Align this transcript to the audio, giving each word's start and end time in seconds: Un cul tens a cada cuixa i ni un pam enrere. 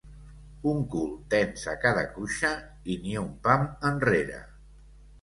Un 0.71 0.79
cul 0.95 1.11
tens 1.35 1.67
a 1.75 1.77
cada 1.85 2.07
cuixa 2.17 2.53
i 2.95 2.99
ni 3.07 3.17
un 3.29 3.31
pam 3.47 3.71
enrere. 3.95 4.45